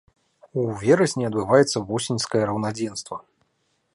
[0.59, 3.15] У верасні адбываецца восеньскае раўнадзенства.